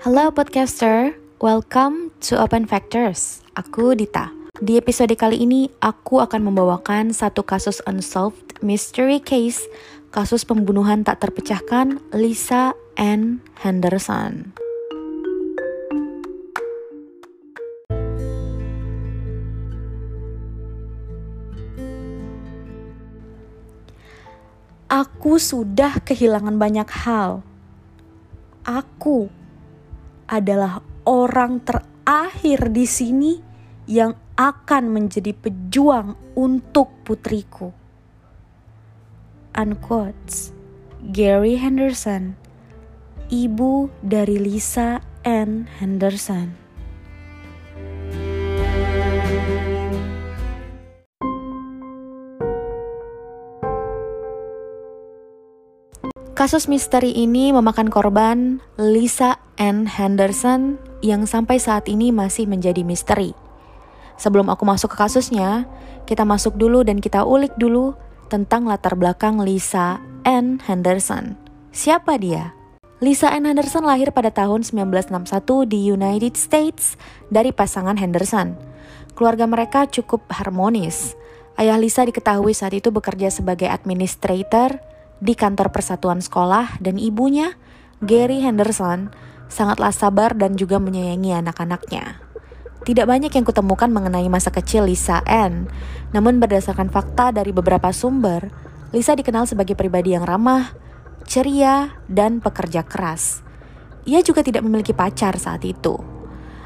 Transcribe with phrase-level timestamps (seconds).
[0.00, 1.12] Halo podcaster,
[1.44, 3.44] welcome to Open Factors.
[3.52, 4.32] Aku Dita.
[4.56, 9.60] Di episode kali ini, aku akan membawakan satu kasus unsolved mystery case,
[10.08, 14.56] kasus pembunuhan tak terpecahkan Lisa Ann Henderson.
[24.88, 27.44] Aku sudah kehilangan banyak hal.
[28.64, 29.28] Aku
[30.30, 30.78] adalah
[31.10, 33.32] orang terakhir di sini
[33.90, 37.74] yang akan menjadi pejuang untuk putriku.
[39.58, 40.54] Unquote.
[41.10, 42.36] Gary Henderson,
[43.32, 46.54] ibu dari Lisa Ann Henderson.
[56.40, 63.36] Kasus misteri ini memakan korban Lisa Ann Henderson yang sampai saat ini masih menjadi misteri.
[64.16, 65.68] Sebelum aku masuk ke kasusnya,
[66.08, 67.92] kita masuk dulu dan kita ulik dulu
[68.32, 71.36] tentang latar belakang Lisa Ann Henderson.
[71.76, 72.56] Siapa dia?
[73.04, 76.96] Lisa Ann Henderson lahir pada tahun 1961 di United States
[77.28, 78.56] dari pasangan Henderson.
[79.12, 81.20] Keluarga mereka cukup harmonis.
[81.60, 84.80] Ayah Lisa diketahui saat itu bekerja sebagai administrator
[85.20, 87.54] di kantor persatuan sekolah dan ibunya,
[88.00, 89.12] Gary Henderson,
[89.52, 92.24] sangatlah sabar dan juga menyayangi anak-anaknya.
[92.80, 95.68] Tidak banyak yang kutemukan mengenai masa kecil Lisa Ann,
[96.16, 98.48] namun berdasarkan fakta dari beberapa sumber,
[98.90, 100.72] Lisa dikenal sebagai pribadi yang ramah,
[101.28, 103.44] ceria, dan pekerja keras.
[104.08, 106.00] Ia juga tidak memiliki pacar saat itu.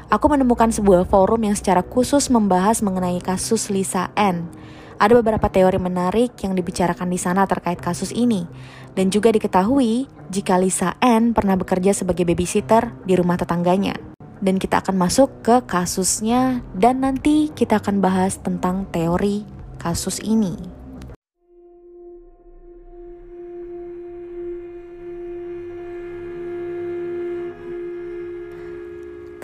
[0.07, 4.47] Aku menemukan sebuah forum yang secara khusus membahas mengenai kasus Lisa Ann,
[4.95, 8.47] ada beberapa teori menarik yang dibicarakan di sana terkait kasus ini,
[8.95, 13.95] dan juga diketahui jika Lisa Ann pernah bekerja sebagai babysitter di rumah tetangganya.
[14.39, 19.43] Dan kita akan masuk ke kasusnya, dan nanti kita akan bahas tentang teori
[19.79, 20.55] kasus ini.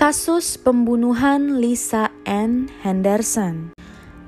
[0.02, 3.81] Kasus pembunuhan Lisa Ann Henderson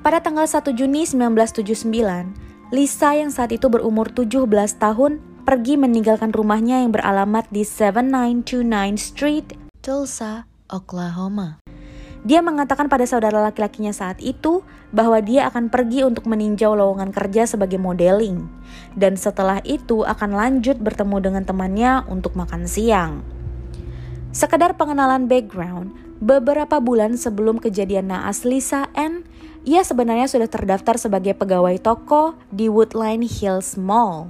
[0.04, 6.84] pada tanggal 1 Juni 1979, Lisa yang saat itu berumur 17 tahun pergi meninggalkan rumahnya
[6.84, 11.64] yang beralamat di 7929 Street, Tulsa, Oklahoma.
[12.24, 17.48] Dia mengatakan pada saudara laki-lakinya saat itu bahwa dia akan pergi untuk meninjau lowongan kerja
[17.48, 18.48] sebagai modeling,
[19.00, 23.24] dan setelah itu akan lanjut bertemu dengan temannya untuk makan siang.
[24.36, 29.28] Sekedar pengenalan background, beberapa bulan sebelum kejadian naas Lisa N,
[29.64, 34.30] ia sebenarnya sudah terdaftar sebagai pegawai toko di Woodline Hills Mall.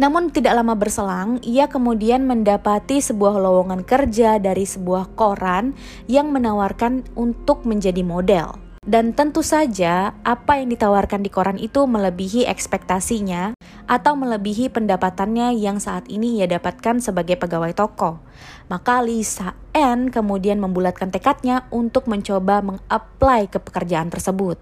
[0.00, 5.76] Namun tidak lama berselang, ia kemudian mendapati sebuah lowongan kerja dari sebuah koran
[6.08, 8.61] yang menawarkan untuk menjadi model.
[8.82, 13.54] Dan tentu saja, apa yang ditawarkan di koran itu melebihi ekspektasinya
[13.86, 18.18] atau melebihi pendapatannya yang saat ini ia dapatkan sebagai pegawai toko.
[18.66, 24.58] Maka Lisa N kemudian membulatkan tekadnya untuk mencoba mengapply ke pekerjaan tersebut.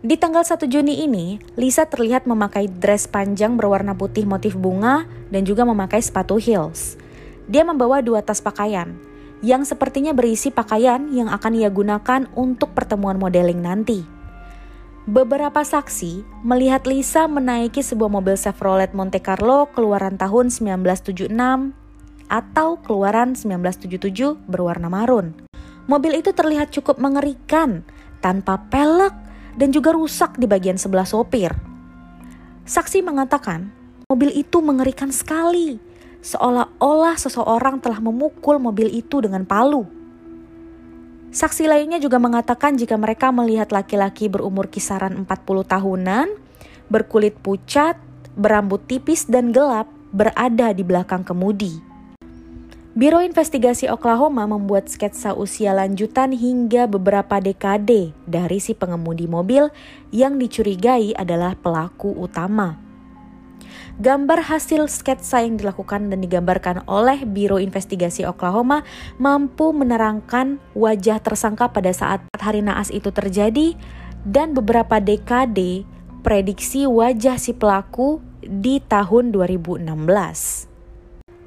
[0.00, 5.44] Di tanggal 1 Juni ini, Lisa terlihat memakai dress panjang berwarna putih motif bunga dan
[5.44, 6.96] juga memakai sepatu heels.
[7.52, 8.96] Dia membawa dua tas pakaian,
[9.44, 14.06] yang sepertinya berisi pakaian yang akan ia gunakan untuk pertemuan modeling nanti.
[15.06, 21.30] Beberapa saksi melihat Lisa menaiki sebuah mobil Chevrolet Monte Carlo keluaran tahun 1976
[22.26, 25.30] atau keluaran 1977 berwarna marun.
[25.86, 27.86] Mobil itu terlihat cukup mengerikan,
[28.18, 29.14] tanpa pelek
[29.54, 31.54] dan juga rusak di bagian sebelah sopir.
[32.66, 33.70] Saksi mengatakan,
[34.10, 35.78] mobil itu mengerikan sekali
[36.24, 39.84] seolah-olah seseorang telah memukul mobil itu dengan palu.
[41.36, 45.28] Saksi lainnya juga mengatakan jika mereka melihat laki-laki berumur kisaran 40
[45.68, 46.26] tahunan,
[46.88, 48.00] berkulit pucat,
[48.38, 51.76] berambut tipis dan gelap berada di belakang kemudi.
[52.96, 59.68] Biro Investigasi Oklahoma membuat sketsa usia lanjutan hingga beberapa dekade dari si pengemudi mobil
[60.08, 62.85] yang dicurigai adalah pelaku utama.
[63.96, 68.84] Gambar hasil sketsa yang dilakukan dan digambarkan oleh Biro Investigasi Oklahoma
[69.16, 73.72] mampu menerangkan wajah tersangka pada saat hari naas itu terjadi
[74.20, 75.88] dan beberapa dekade
[76.20, 79.88] prediksi wajah si pelaku di tahun 2016.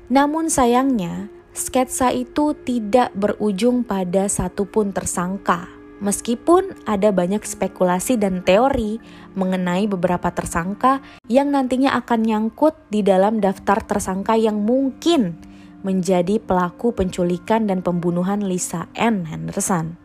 [0.09, 5.78] Namun sayangnya, sketsa itu tidak berujung pada satupun tersangka.
[5.99, 9.03] Meskipun ada banyak spekulasi dan teori
[9.35, 15.35] mengenai beberapa tersangka yang nantinya akan nyangkut di dalam daftar tersangka yang mungkin
[15.83, 19.99] menjadi pelaku penculikan dan pembunuhan Lisa Ann Henderson.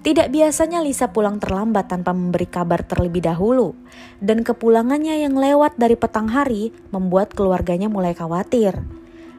[0.00, 3.76] Tidak biasanya Lisa pulang terlambat tanpa memberi kabar terlebih dahulu,
[4.24, 8.80] dan kepulangannya yang lewat dari petang hari membuat keluarganya mulai khawatir.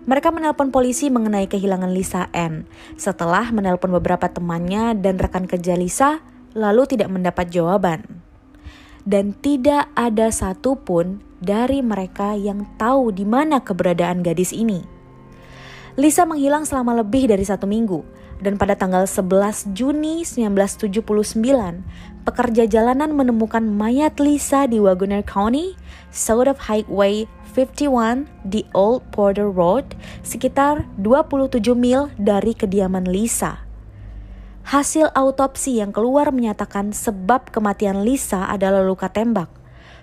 [0.02, 2.66] Mereka menelpon polisi mengenai kehilangan Lisa N.
[2.98, 6.26] Setelah menelpon beberapa temannya dan rekan kerja Lisa,
[6.58, 8.22] lalu tidak mendapat jawaban.
[9.06, 14.82] Dan tidak ada satupun dari mereka yang tahu di mana keberadaan gadis ini.
[15.98, 18.02] Lisa menghilang selama lebih dari satu minggu,
[18.42, 21.86] dan pada tanggal 11 Juni 1979,
[22.26, 25.78] pekerja jalanan menemukan mayat Lisa di Wagoner County,
[26.10, 29.94] south of Highway 51 di Old Porter Road,
[30.26, 33.62] sekitar 27 mil dari kediaman Lisa.
[34.66, 39.61] Hasil autopsi yang keluar menyatakan sebab kematian Lisa adalah luka tembak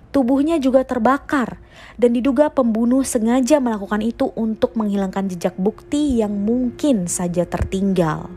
[0.08, 1.60] Tubuhnya juga terbakar
[2.00, 8.32] dan diduga pembunuh sengaja melakukan itu untuk menghilangkan jejak bukti yang mungkin saja tertinggal.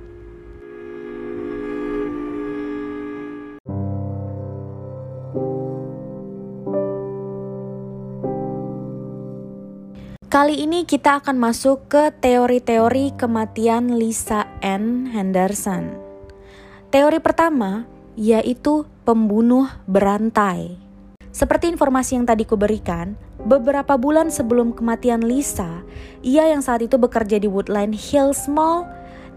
[10.31, 15.12] Kali ini kita akan masuk ke teori-teori kematian Lisa N.
[15.12, 15.91] Henderson.
[16.88, 17.83] Teori pertama
[18.15, 20.91] yaitu pembunuh berantai.
[21.31, 23.16] Seperti informasi yang tadi kuberikan,
[23.48, 25.80] beberapa bulan sebelum kematian Lisa,
[26.19, 28.83] ia yang saat itu bekerja di Woodline Hills Mall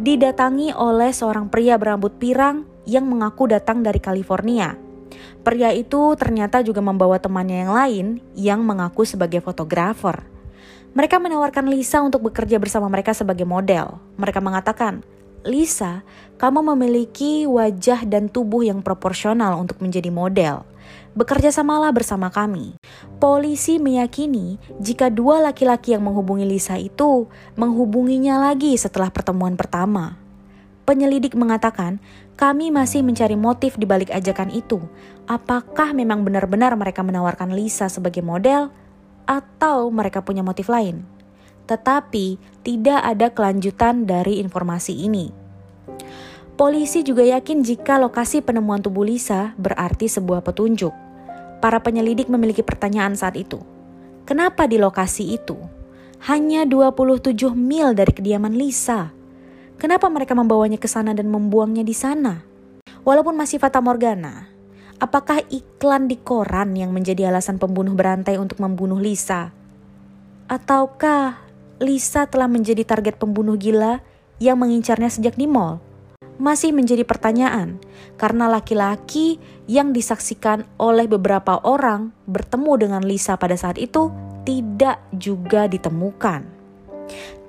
[0.03, 4.75] didatangi oleh seorang pria berambut pirang yang mengaku datang dari California.
[5.47, 10.27] Pria itu ternyata juga membawa temannya yang lain yang mengaku sebagai fotografer.
[10.99, 14.03] Mereka menawarkan Lisa untuk bekerja bersama mereka sebagai model.
[14.19, 15.07] Mereka mengatakan,
[15.45, 16.01] Lisa,
[16.41, 20.65] kamu memiliki wajah dan tubuh yang proporsional untuk menjadi model.
[21.13, 22.75] Bekerja samalah bersama kami.
[23.21, 27.29] Polisi meyakini jika dua laki-laki yang menghubungi Lisa itu
[27.61, 30.17] menghubunginya lagi setelah pertemuan pertama.
[30.85, 32.01] Penyelidik mengatakan,
[32.37, 34.81] kami masih mencari motif di balik ajakan itu.
[35.25, 38.69] Apakah memang benar-benar mereka menawarkan Lisa sebagai model
[39.25, 41.14] atau mereka punya motif lain?
[41.65, 45.33] Tetapi tidak ada kelanjutan dari informasi ini.
[46.55, 50.95] Polisi juga yakin jika lokasi penemuan tubuh Lisa berarti sebuah petunjuk.
[51.59, 53.59] Para penyelidik memiliki pertanyaan saat itu.
[54.23, 55.59] Kenapa di lokasi itu?
[56.31, 59.11] Hanya 27 mil dari kediaman Lisa.
[59.77, 62.47] Kenapa mereka membawanya ke sana dan membuangnya di sana?
[63.05, 64.49] Walaupun masih fata morgana,
[65.03, 69.51] apakah iklan di koran yang menjadi alasan pembunuh berantai untuk membunuh Lisa?
[70.49, 71.45] Ataukah
[71.83, 74.03] Lisa telah menjadi target pembunuh gila
[74.39, 75.83] yang mengincarnya sejak di mall?
[76.37, 77.79] masih menjadi pertanyaan
[78.19, 79.39] karena laki-laki
[79.71, 84.11] yang disaksikan oleh beberapa orang bertemu dengan Lisa pada saat itu
[84.43, 86.43] tidak juga ditemukan.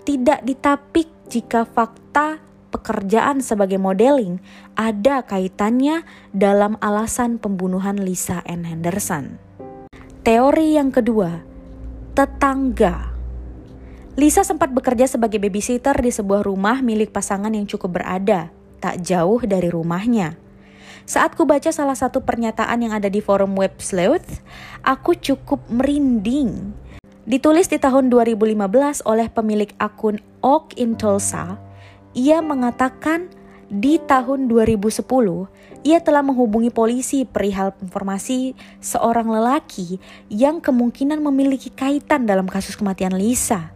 [0.05, 2.37] Tidak ditapik jika fakta
[2.69, 4.37] pekerjaan sebagai modeling
[4.77, 8.69] ada kaitannya dalam alasan pembunuhan Lisa N.
[8.69, 9.41] Henderson.
[10.21, 11.41] Teori yang kedua,
[12.13, 13.14] tetangga.
[14.15, 18.47] Lisa sempat bekerja sebagai babysitter di sebuah rumah milik pasangan yang cukup berada
[18.79, 20.39] tak jauh dari rumahnya.
[21.03, 24.39] Saat ku baca salah satu pernyataan yang ada di forum web Sleuth,
[24.87, 26.71] aku cukup merinding.
[27.27, 31.59] Ditulis di tahun 2015 oleh pemilik akun Oak in Tulsa,
[32.15, 33.27] ia mengatakan
[33.67, 35.03] di tahun 2010
[35.83, 39.99] ia telah menghubungi polisi perihal informasi seorang lelaki
[40.31, 43.74] yang kemungkinan memiliki kaitan dalam kasus kematian Lisa.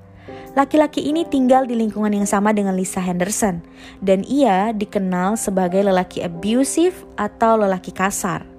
[0.58, 3.62] Laki-laki ini tinggal di lingkungan yang sama dengan Lisa Henderson,
[4.02, 8.50] dan ia dikenal sebagai lelaki abusive atau lelaki kasar.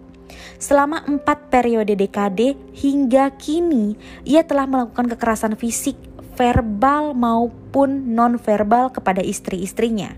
[0.60, 5.98] Selama empat periode dekade hingga kini, ia telah melakukan kekerasan fisik,
[6.38, 10.14] verbal maupun non-verbal kepada istri-istrinya.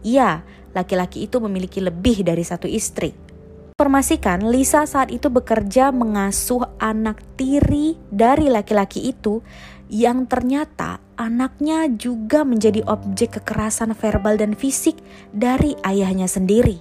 [0.00, 0.40] Ia,
[0.72, 3.12] laki-laki itu memiliki lebih dari satu istri.
[3.76, 9.40] Informasikan, Lisa saat itu bekerja mengasuh anak tiri dari laki-laki itu
[9.90, 14.96] yang ternyata anaknya juga menjadi objek kekerasan verbal dan fisik
[15.34, 16.78] dari ayahnya sendiri.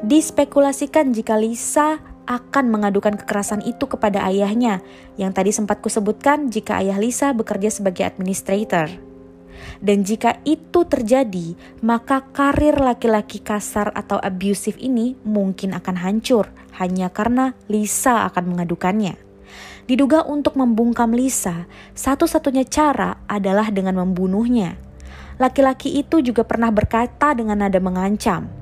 [0.00, 4.80] Dispekulasikan jika Lisa akan mengadukan kekerasan itu kepada ayahnya,
[5.20, 8.88] yang tadi sempat kusebutkan jika ayah Lisa bekerja sebagai administrator.
[9.82, 17.10] Dan jika itu terjadi, maka karir laki-laki kasar atau abusive ini mungkin akan hancur hanya
[17.10, 19.27] karena Lisa akan mengadukannya.
[19.88, 21.64] Diduga untuk membungkam Lisa,
[21.96, 24.76] satu-satunya cara adalah dengan membunuhnya.
[25.40, 28.52] Laki-laki itu juga pernah berkata dengan nada mengancam,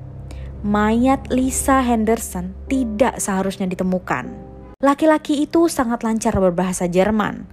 [0.63, 4.31] mayat Lisa Henderson tidak seharusnya ditemukan.
[4.79, 7.43] Laki-laki itu sangat lancar berbahasa Jerman.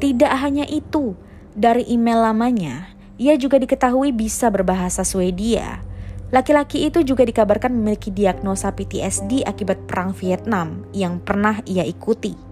[0.00, 1.12] Tidak hanya itu,
[1.52, 5.84] dari email lamanya, Ia juga diketahui bisa berbahasa Swedia.
[6.32, 12.51] Laki-laki itu juga dikabarkan memiliki diagnosa PTSD akibat Perang Vietnam yang pernah ia ikuti.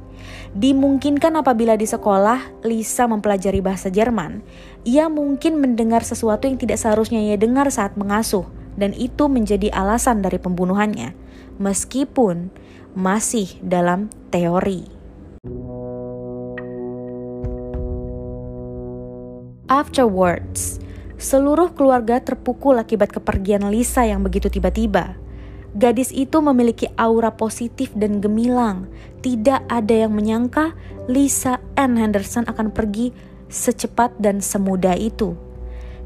[0.50, 4.42] Dimungkinkan apabila di sekolah Lisa mempelajari bahasa Jerman,
[4.83, 10.26] ia mungkin mendengar sesuatu yang tidak seharusnya ia dengar saat mengasuh, dan itu menjadi alasan
[10.26, 11.14] dari pembunuhannya,
[11.62, 12.50] meskipun
[12.99, 14.90] masih dalam teori.
[19.71, 20.83] Afterwards,
[21.14, 25.14] seluruh keluarga terpukul akibat kepergian Lisa yang begitu tiba-tiba.
[25.71, 28.91] Gadis itu memiliki aura positif dan gemilang.
[29.23, 30.75] Tidak ada yang menyangka
[31.07, 33.15] Lisa Ann Henderson akan pergi
[33.47, 35.39] secepat dan semudah itu.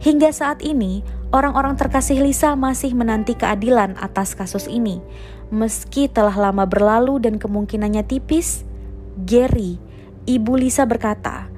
[0.05, 1.01] Hingga saat ini,
[1.33, 5.01] orang-orang terkasih Lisa masih menanti keadilan atas kasus ini.
[5.49, 8.69] Meski telah lama berlalu dan kemungkinannya tipis,
[9.25, 9.81] Gary,
[10.29, 11.49] ibu Lisa berkata,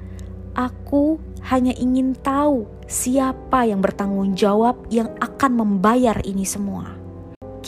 [0.55, 6.96] "Aku hanya ingin tahu siapa yang bertanggung jawab yang akan membayar ini semua.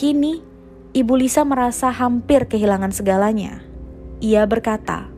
[0.00, 0.40] Kini,
[0.96, 3.60] Ibu Lisa merasa hampir kehilangan segalanya.
[4.24, 5.12] Ia berkata,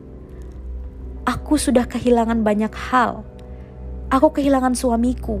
[1.23, 3.23] "Aku sudah kehilangan banyak hal.
[4.11, 5.39] Aku kehilangan suamiku.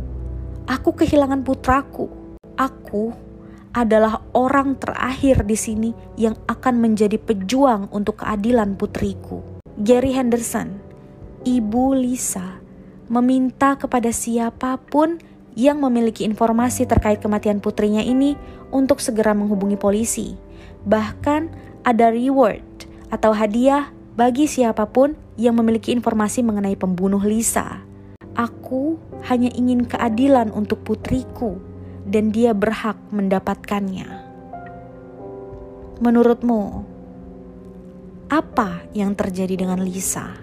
[0.63, 2.07] Aku kehilangan putraku.
[2.55, 3.11] Aku
[3.75, 9.43] adalah orang terakhir di sini yang akan menjadi pejuang untuk keadilan putriku."
[9.75, 10.79] Gary Henderson,
[11.43, 12.63] Ibu Lisa,
[13.11, 15.19] meminta kepada siapa pun
[15.53, 18.37] yang memiliki informasi terkait kematian putrinya ini
[18.73, 20.33] untuk segera menghubungi polisi.
[20.83, 21.41] Bahkan
[21.85, 22.65] ada reward
[23.13, 27.81] atau hadiah bagi siapa pun yang memiliki informasi mengenai pembunuh Lisa.
[28.33, 28.97] Aku
[29.29, 31.61] hanya ingin keadilan untuk putriku
[32.09, 34.09] dan dia berhak mendapatkannya.
[36.01, 36.83] Menurutmu,
[38.33, 40.42] apa yang terjadi dengan Lisa?